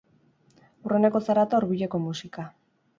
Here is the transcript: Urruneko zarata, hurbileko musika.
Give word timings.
Urruneko 0.87 1.23
zarata, 1.29 1.61
hurbileko 1.63 2.05
musika. 2.11 2.53